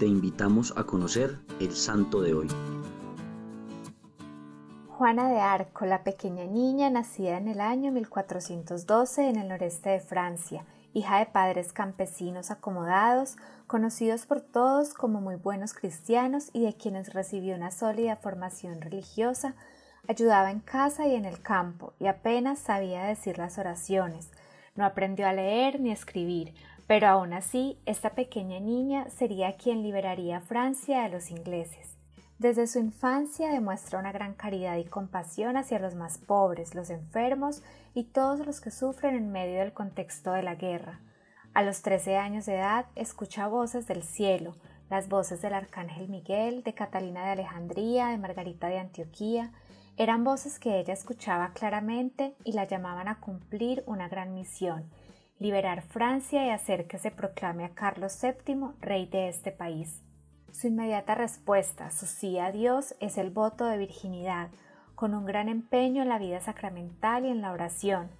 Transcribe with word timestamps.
te 0.00 0.06
invitamos 0.06 0.72
a 0.78 0.84
conocer 0.84 1.40
el 1.60 1.72
santo 1.72 2.22
de 2.22 2.32
hoy. 2.32 2.48
Juana 4.88 5.28
de 5.28 5.38
Arco, 5.40 5.84
la 5.84 6.04
pequeña 6.04 6.46
niña 6.46 6.88
nacida 6.88 7.36
en 7.36 7.48
el 7.48 7.60
año 7.60 7.92
1412 7.92 9.28
en 9.28 9.36
el 9.36 9.48
noreste 9.48 9.90
de 9.90 10.00
Francia, 10.00 10.64
hija 10.94 11.18
de 11.18 11.26
padres 11.26 11.74
campesinos 11.74 12.50
acomodados, 12.50 13.36
conocidos 13.66 14.24
por 14.24 14.40
todos 14.40 14.94
como 14.94 15.20
muy 15.20 15.36
buenos 15.36 15.74
cristianos 15.74 16.48
y 16.54 16.64
de 16.64 16.72
quienes 16.72 17.12
recibió 17.12 17.54
una 17.54 17.70
sólida 17.70 18.16
formación 18.16 18.80
religiosa, 18.80 19.54
ayudaba 20.08 20.50
en 20.50 20.60
casa 20.60 21.06
y 21.08 21.14
en 21.14 21.26
el 21.26 21.42
campo, 21.42 21.92
y 22.00 22.06
apenas 22.06 22.58
sabía 22.58 23.04
decir 23.04 23.36
las 23.36 23.58
oraciones. 23.58 24.30
No 24.76 24.86
aprendió 24.86 25.26
a 25.26 25.34
leer 25.34 25.78
ni 25.78 25.90
a 25.90 25.94
escribir, 25.94 26.54
pero 26.90 27.06
aún 27.06 27.32
así 27.34 27.78
esta 27.86 28.16
pequeña 28.16 28.58
niña 28.58 29.08
sería 29.10 29.56
quien 29.56 29.84
liberaría 29.84 30.38
a 30.38 30.40
Francia 30.40 31.02
de 31.02 31.08
los 31.08 31.30
ingleses. 31.30 31.96
Desde 32.40 32.66
su 32.66 32.80
infancia 32.80 33.52
demuestra 33.52 34.00
una 34.00 34.10
gran 34.10 34.34
caridad 34.34 34.76
y 34.76 34.82
compasión 34.86 35.56
hacia 35.56 35.78
los 35.78 35.94
más 35.94 36.18
pobres, 36.18 36.74
los 36.74 36.90
enfermos 36.90 37.62
y 37.94 38.02
todos 38.02 38.44
los 38.44 38.60
que 38.60 38.72
sufren 38.72 39.14
en 39.14 39.30
medio 39.30 39.60
del 39.60 39.72
contexto 39.72 40.32
de 40.32 40.42
la 40.42 40.56
guerra. 40.56 40.98
A 41.54 41.62
los 41.62 41.82
trece 41.82 42.16
años 42.16 42.46
de 42.46 42.56
edad 42.56 42.86
escucha 42.96 43.46
voces 43.46 43.86
del 43.86 44.02
cielo, 44.02 44.56
las 44.90 45.08
voces 45.08 45.40
del 45.42 45.54
arcángel 45.54 46.08
Miguel, 46.08 46.64
de 46.64 46.74
Catalina 46.74 47.24
de 47.24 47.30
Alejandría, 47.30 48.08
de 48.08 48.18
Margarita 48.18 48.66
de 48.66 48.80
Antioquía, 48.80 49.52
eran 49.96 50.24
voces 50.24 50.58
que 50.58 50.80
ella 50.80 50.94
escuchaba 50.94 51.52
claramente 51.52 52.34
y 52.42 52.54
la 52.54 52.64
llamaban 52.64 53.06
a 53.06 53.20
cumplir 53.20 53.84
una 53.86 54.08
gran 54.08 54.34
misión, 54.34 54.90
liberar 55.40 55.82
Francia 55.82 56.46
y 56.46 56.50
hacer 56.50 56.86
que 56.86 56.98
se 56.98 57.10
proclame 57.10 57.64
a 57.64 57.70
Carlos 57.70 58.16
VII 58.22 58.74
rey 58.80 59.06
de 59.06 59.28
este 59.28 59.50
país. 59.50 60.02
Su 60.52 60.68
inmediata 60.68 61.14
respuesta, 61.14 61.90
su 61.90 62.06
sí 62.06 62.38
a 62.38 62.52
Dios, 62.52 62.94
es 63.00 63.16
el 63.16 63.30
voto 63.30 63.64
de 63.64 63.78
virginidad, 63.78 64.50
con 64.94 65.14
un 65.14 65.24
gran 65.24 65.48
empeño 65.48 66.02
en 66.02 66.10
la 66.10 66.18
vida 66.18 66.40
sacramental 66.40 67.24
y 67.24 67.30
en 67.30 67.40
la 67.40 67.52
oración, 67.52 68.10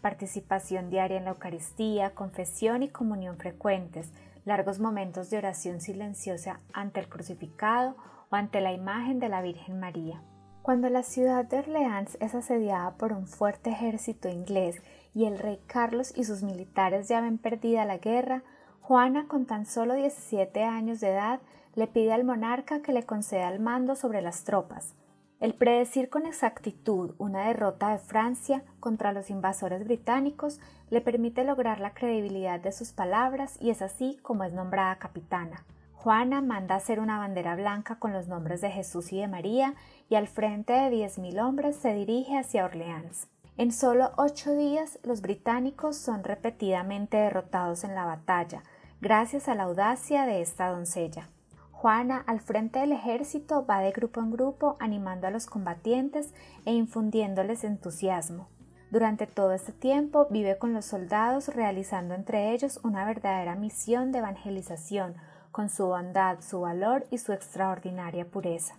participación 0.00 0.88
diaria 0.88 1.18
en 1.18 1.24
la 1.24 1.30
Eucaristía, 1.30 2.14
confesión 2.14 2.84
y 2.84 2.88
comunión 2.88 3.38
frecuentes, 3.38 4.12
largos 4.44 4.78
momentos 4.78 5.30
de 5.30 5.38
oración 5.38 5.80
silenciosa 5.80 6.60
ante 6.72 7.00
el 7.00 7.08
crucificado 7.08 7.96
o 8.30 8.36
ante 8.36 8.60
la 8.60 8.72
imagen 8.72 9.18
de 9.18 9.28
la 9.28 9.42
Virgen 9.42 9.80
María. 9.80 10.22
Cuando 10.62 10.90
la 10.90 11.02
ciudad 11.02 11.44
de 11.46 11.58
Orleans 11.58 12.16
es 12.20 12.34
asediada 12.34 12.96
por 12.98 13.12
un 13.12 13.26
fuerte 13.26 13.70
ejército 13.70 14.28
inglés 14.28 14.80
y 15.18 15.24
el 15.24 15.36
rey 15.36 15.58
Carlos 15.66 16.12
y 16.14 16.22
sus 16.22 16.44
militares 16.44 17.08
ya 17.08 17.20
ven 17.20 17.38
perdida 17.38 17.84
la 17.84 17.98
guerra, 17.98 18.44
Juana, 18.80 19.26
con 19.26 19.46
tan 19.46 19.66
solo 19.66 19.94
17 19.94 20.62
años 20.62 21.00
de 21.00 21.08
edad, 21.08 21.40
le 21.74 21.88
pide 21.88 22.12
al 22.12 22.22
monarca 22.22 22.82
que 22.82 22.92
le 22.92 23.02
conceda 23.02 23.48
el 23.48 23.58
mando 23.58 23.96
sobre 23.96 24.22
las 24.22 24.44
tropas. 24.44 24.94
El 25.40 25.54
predecir 25.54 26.08
con 26.08 26.24
exactitud 26.24 27.16
una 27.18 27.48
derrota 27.48 27.88
de 27.88 27.98
Francia 27.98 28.62
contra 28.78 29.12
los 29.12 29.28
invasores 29.28 29.82
británicos 29.82 30.60
le 30.88 31.00
permite 31.00 31.42
lograr 31.42 31.80
la 31.80 31.94
credibilidad 31.94 32.60
de 32.60 32.70
sus 32.70 32.92
palabras 32.92 33.58
y 33.60 33.70
es 33.70 33.82
así 33.82 34.20
como 34.22 34.44
es 34.44 34.52
nombrada 34.52 35.00
capitana. 35.00 35.64
Juana 35.94 36.42
manda 36.42 36.76
hacer 36.76 37.00
una 37.00 37.18
bandera 37.18 37.56
blanca 37.56 37.96
con 37.96 38.12
los 38.12 38.28
nombres 38.28 38.60
de 38.60 38.70
Jesús 38.70 39.12
y 39.12 39.20
de 39.20 39.26
María 39.26 39.74
y 40.08 40.14
al 40.14 40.28
frente 40.28 40.74
de 40.74 40.90
diez 40.90 41.18
mil 41.18 41.40
hombres 41.40 41.74
se 41.74 41.92
dirige 41.92 42.38
hacia 42.38 42.64
Orleans. 42.64 43.26
En 43.58 43.72
solo 43.72 44.12
ocho 44.16 44.54
días 44.54 45.00
los 45.02 45.20
británicos 45.20 45.96
son 45.96 46.22
repetidamente 46.22 47.16
derrotados 47.16 47.82
en 47.82 47.96
la 47.96 48.04
batalla, 48.04 48.62
gracias 49.00 49.48
a 49.48 49.56
la 49.56 49.64
audacia 49.64 50.26
de 50.26 50.42
esta 50.42 50.68
doncella. 50.68 51.28
Juana, 51.72 52.22
al 52.28 52.38
frente 52.38 52.78
del 52.78 52.92
ejército, 52.92 53.66
va 53.66 53.80
de 53.80 53.90
grupo 53.90 54.20
en 54.20 54.30
grupo 54.30 54.76
animando 54.78 55.26
a 55.26 55.32
los 55.32 55.46
combatientes 55.46 56.32
e 56.66 56.72
infundiéndoles 56.72 57.64
entusiasmo. 57.64 58.46
Durante 58.92 59.26
todo 59.26 59.50
este 59.50 59.72
tiempo 59.72 60.28
vive 60.30 60.56
con 60.56 60.72
los 60.72 60.84
soldados 60.84 61.48
realizando 61.48 62.14
entre 62.14 62.52
ellos 62.52 62.78
una 62.84 63.04
verdadera 63.04 63.56
misión 63.56 64.12
de 64.12 64.20
evangelización, 64.20 65.16
con 65.50 65.68
su 65.68 65.86
bondad, 65.86 66.42
su 66.42 66.60
valor 66.60 67.08
y 67.10 67.18
su 67.18 67.32
extraordinaria 67.32 68.24
pureza. 68.24 68.76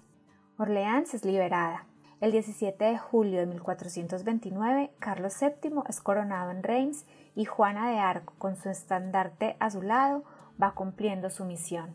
Orleans 0.58 1.14
es 1.14 1.26
liberada. 1.26 1.89
El 2.22 2.34
17 2.34 2.84
de 2.84 2.98
julio 2.98 3.40
de 3.40 3.46
1429, 3.46 4.92
Carlos 5.00 5.34
VII 5.40 5.84
es 5.88 6.02
coronado 6.02 6.52
en 6.52 6.64
Reims 6.64 7.06
y 7.34 7.46
Juana 7.46 7.90
de 7.90 8.00
Arco, 8.00 8.34
con 8.38 8.58
su 8.58 8.68
estandarte 8.68 9.56
a 9.62 9.70
su 9.70 9.82
lado, 9.82 10.26
va 10.62 10.74
cumpliendo 10.74 11.30
su 11.30 11.46
misión. 11.46 11.94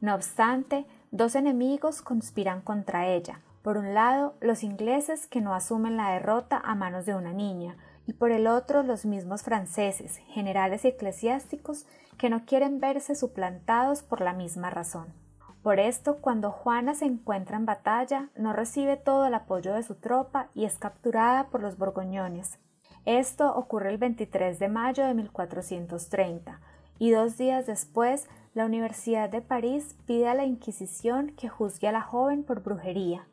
No 0.00 0.14
obstante, 0.14 0.86
dos 1.10 1.34
enemigos 1.34 2.00
conspiran 2.00 2.62
contra 2.62 3.06
ella. 3.06 3.42
Por 3.60 3.76
un 3.76 3.92
lado, 3.92 4.34
los 4.40 4.62
ingleses 4.62 5.26
que 5.26 5.42
no 5.42 5.54
asumen 5.54 5.98
la 5.98 6.12
derrota 6.12 6.56
a 6.56 6.74
manos 6.74 7.04
de 7.04 7.14
una 7.14 7.34
niña, 7.34 7.76
y 8.06 8.14
por 8.14 8.30
el 8.30 8.46
otro 8.46 8.82
los 8.82 9.04
mismos 9.04 9.42
franceses, 9.42 10.16
generales 10.28 10.86
y 10.86 10.88
eclesiásticos, 10.88 11.84
que 12.16 12.30
no 12.30 12.46
quieren 12.46 12.80
verse 12.80 13.14
suplantados 13.14 14.02
por 14.02 14.22
la 14.22 14.32
misma 14.32 14.70
razón. 14.70 15.25
Por 15.66 15.80
esto, 15.80 16.18
cuando 16.18 16.52
Juana 16.52 16.94
se 16.94 17.06
encuentra 17.06 17.56
en 17.56 17.66
batalla, 17.66 18.30
no 18.36 18.52
recibe 18.52 18.96
todo 18.96 19.26
el 19.26 19.34
apoyo 19.34 19.74
de 19.74 19.82
su 19.82 19.96
tropa 19.96 20.48
y 20.54 20.64
es 20.64 20.78
capturada 20.78 21.48
por 21.48 21.60
los 21.60 21.76
borgoñones. 21.76 22.60
Esto 23.04 23.52
ocurre 23.52 23.90
el 23.90 23.98
23 23.98 24.60
de 24.60 24.68
mayo 24.68 25.04
de 25.04 25.14
1430, 25.14 26.60
y 27.00 27.10
dos 27.10 27.36
días 27.36 27.66
después 27.66 28.28
la 28.54 28.64
Universidad 28.64 29.28
de 29.28 29.42
París 29.42 29.96
pide 30.06 30.28
a 30.28 30.34
la 30.34 30.44
Inquisición 30.44 31.32
que 31.36 31.48
juzgue 31.48 31.88
a 31.88 31.92
la 31.92 32.02
joven 32.02 32.44
por 32.44 32.62
brujería. 32.62 33.26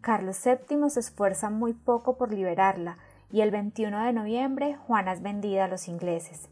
Carlos 0.00 0.40
VII 0.44 0.90
se 0.90 1.00
esfuerza 1.00 1.50
muy 1.50 1.72
poco 1.72 2.16
por 2.16 2.32
liberarla, 2.32 2.98
y 3.32 3.40
el 3.40 3.50
21 3.50 4.04
de 4.04 4.12
noviembre 4.12 4.76
Juana 4.76 5.12
es 5.12 5.22
vendida 5.22 5.64
a 5.64 5.68
los 5.68 5.88
ingleses. 5.88 6.50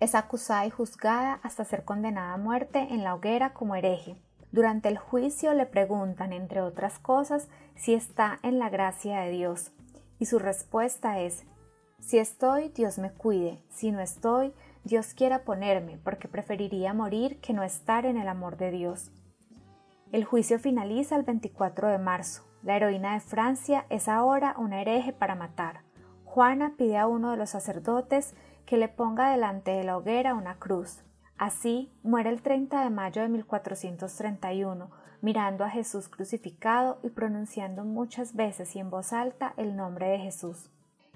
Es 0.00 0.14
acusada 0.14 0.64
y 0.64 0.70
juzgada 0.70 1.40
hasta 1.42 1.66
ser 1.66 1.84
condenada 1.84 2.32
a 2.32 2.38
muerte 2.38 2.78
en 2.78 3.04
la 3.04 3.14
hoguera 3.14 3.52
como 3.52 3.76
hereje. 3.76 4.16
Durante 4.52 4.88
el 4.88 4.98
juicio 4.98 5.54
le 5.54 5.66
preguntan, 5.66 6.32
entre 6.32 6.60
otras 6.60 6.98
cosas, 6.98 7.48
si 7.74 7.94
está 7.94 8.38
en 8.42 8.58
la 8.58 8.70
gracia 8.70 9.20
de 9.20 9.30
Dios, 9.30 9.72
y 10.18 10.26
su 10.26 10.38
respuesta 10.38 11.20
es 11.20 11.44
Si 11.98 12.18
estoy, 12.18 12.68
Dios 12.68 12.98
me 12.98 13.12
cuide, 13.12 13.62
si 13.68 13.90
no 13.90 14.00
estoy, 14.00 14.52
Dios 14.84 15.14
quiera 15.14 15.44
ponerme, 15.44 15.98
porque 16.04 16.28
preferiría 16.28 16.94
morir 16.94 17.40
que 17.40 17.52
no 17.52 17.62
estar 17.62 18.06
en 18.06 18.16
el 18.16 18.28
amor 18.28 18.56
de 18.56 18.70
Dios. 18.70 19.10
El 20.12 20.24
juicio 20.24 20.58
finaliza 20.58 21.16
el 21.16 21.24
24 21.24 21.88
de 21.88 21.98
marzo. 21.98 22.44
La 22.62 22.76
heroína 22.76 23.14
de 23.14 23.20
Francia 23.20 23.86
es 23.90 24.08
ahora 24.08 24.54
una 24.58 24.80
hereje 24.80 25.12
para 25.12 25.34
matar. 25.34 25.80
Juana 26.24 26.74
pide 26.76 26.96
a 26.96 27.08
uno 27.08 27.32
de 27.32 27.36
los 27.36 27.50
sacerdotes 27.50 28.34
que 28.66 28.76
le 28.76 28.88
ponga 28.88 29.30
delante 29.30 29.72
de 29.72 29.84
la 29.84 29.96
hoguera 29.96 30.34
una 30.34 30.56
cruz. 30.56 31.02
Así 31.38 31.92
muere 32.02 32.30
el 32.30 32.40
30 32.40 32.82
de 32.82 32.90
mayo 32.90 33.20
de 33.20 33.28
1431, 33.28 34.90
mirando 35.20 35.64
a 35.64 35.70
Jesús 35.70 36.08
crucificado 36.08 36.98
y 37.02 37.10
pronunciando 37.10 37.84
muchas 37.84 38.34
veces 38.34 38.74
y 38.74 38.78
en 38.78 38.88
voz 38.88 39.12
alta 39.12 39.52
el 39.58 39.76
nombre 39.76 40.08
de 40.08 40.18
Jesús. 40.18 40.70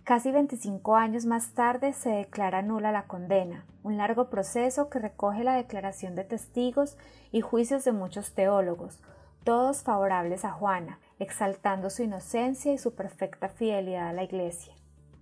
Casi 0.05 0.31
25 0.31 0.97
años 0.97 1.25
más 1.25 1.53
tarde 1.53 1.93
se 1.93 2.11
declara 2.11 2.63
nula 2.63 2.93
la 2.93 3.07
condena, 3.07 3.65
un 3.83 3.97
largo 3.97 4.29
proceso 4.29 4.91
que 4.91 4.99
recoge 4.99 5.45
la 5.45 5.55
declaración 5.55 6.15
de 6.15 6.25
testigos 6.25 6.99
y 7.33 7.41
juicios 7.41 7.85
de 7.85 7.93
muchos 7.93 8.35
teólogos, 8.35 9.01
todos 9.45 9.83
favorables 9.83 10.45
a 10.45 10.53
Juana, 10.53 10.99
exaltando 11.19 11.89
su 11.89 12.03
inocencia 12.03 12.73
y 12.73 12.79
su 12.79 12.95
perfecta 12.95 13.49
fidelidad 13.49 14.09
a 14.09 14.13
la 14.13 14.25
Iglesia. 14.25 14.75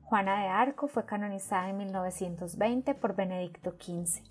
Juana 0.03 0.41
de 0.41 0.49
Arco 0.49 0.89
fue 0.89 1.05
canonizada 1.05 1.69
en 1.69 1.77
1920 1.77 2.95
por 2.95 3.15
Benedicto 3.15 3.73
XV. 3.79 4.23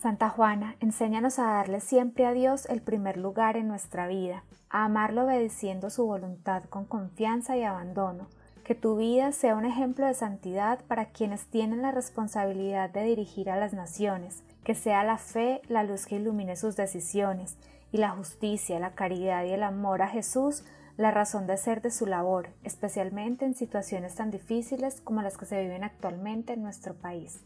Santa 0.00 0.30
Juana, 0.30 0.76
enséñanos 0.80 1.38
a 1.38 1.44
darle 1.44 1.80
siempre 1.80 2.24
a 2.24 2.32
Dios 2.32 2.64
el 2.70 2.80
primer 2.80 3.18
lugar 3.18 3.58
en 3.58 3.68
nuestra 3.68 4.06
vida, 4.06 4.44
a 4.70 4.86
amarlo 4.86 5.26
obedeciendo 5.26 5.90
su 5.90 6.06
voluntad 6.06 6.64
con 6.64 6.86
confianza 6.86 7.58
y 7.58 7.64
abandono, 7.64 8.28
que 8.64 8.74
tu 8.74 8.96
vida 8.96 9.30
sea 9.32 9.56
un 9.56 9.66
ejemplo 9.66 10.06
de 10.06 10.14
santidad 10.14 10.78
para 10.88 11.10
quienes 11.10 11.44
tienen 11.50 11.82
la 11.82 11.92
responsabilidad 11.92 12.88
de 12.88 13.02
dirigir 13.02 13.50
a 13.50 13.58
las 13.58 13.74
naciones, 13.74 14.42
que 14.64 14.74
sea 14.74 15.04
la 15.04 15.18
fe 15.18 15.60
la 15.68 15.84
luz 15.84 16.06
que 16.06 16.16
ilumine 16.16 16.56
sus 16.56 16.76
decisiones, 16.76 17.58
y 17.92 17.98
la 17.98 18.08
justicia, 18.08 18.80
la 18.80 18.94
caridad 18.94 19.44
y 19.44 19.50
el 19.50 19.62
amor 19.62 20.00
a 20.00 20.08
Jesús 20.08 20.64
la 20.96 21.10
razón 21.10 21.46
de 21.46 21.58
ser 21.58 21.82
de 21.82 21.90
su 21.90 22.06
labor, 22.06 22.48
especialmente 22.64 23.44
en 23.44 23.54
situaciones 23.54 24.14
tan 24.14 24.30
difíciles 24.30 25.02
como 25.02 25.20
las 25.20 25.36
que 25.36 25.44
se 25.44 25.60
viven 25.60 25.84
actualmente 25.84 26.54
en 26.54 26.62
nuestro 26.62 26.94
país. 26.94 27.42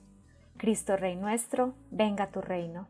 Cristo 0.65 0.97
Rey 0.97 1.15
nuestro, 1.15 1.75
venga 1.91 2.31
tu 2.31 2.41
reino. 2.41 2.89